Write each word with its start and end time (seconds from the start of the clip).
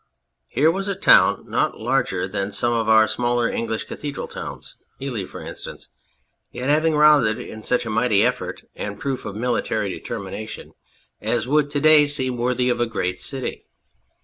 Here 0.47 0.71
was 0.71 0.87
a 0.87 0.95
town 0.95 1.47
not 1.47 1.79
larger 1.79 2.27
than 2.27 2.51
some 2.51 2.73
of 2.73 2.89
our 2.89 3.07
smaller 3.07 3.47
English 3.47 3.83
cathedral 3.83 4.27
towns, 4.27 4.75
Ely 4.99 5.25
for 5.25 5.43
instance, 5.43 5.89
yet 6.51 6.71
having 6.71 6.95
round 6.95 7.27
it 7.27 7.65
such 7.67 7.85
a 7.85 7.89
mighty 7.91 8.23
effort 8.23 8.63
and 8.73 8.99
proof 8.99 9.25
of 9.25 9.35
military 9.35 9.89
determination 9.93 10.71
as 11.21 11.47
would 11.47 11.69
to 11.69 11.79
day 11.81 12.07
seem 12.07 12.35
worthy 12.37 12.67
of 12.69 12.81
a 12.81 12.87
great 12.87 13.21
city. 13.21 13.67